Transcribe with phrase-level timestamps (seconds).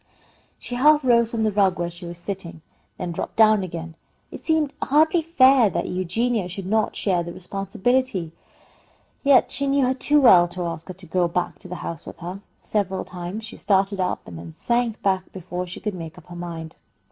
[0.57, 2.63] She half rose from the rug where she was sitting,
[2.97, 3.93] then dropped down again.
[4.31, 8.31] It seemed hardly fair that Eugenia should not share the responsibility,
[9.23, 12.07] yet she knew her too well to ask her to go back to the house
[12.07, 12.41] with her.
[12.63, 16.35] Several times she started up and then sank back before she could make up her
[16.35, 16.77] mind.